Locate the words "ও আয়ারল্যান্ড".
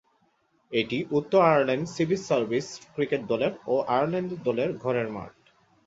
3.67-4.31